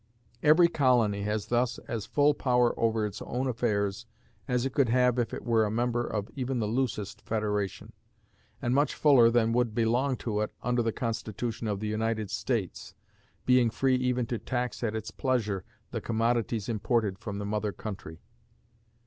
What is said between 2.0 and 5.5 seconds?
full power over its own affairs as it could have if it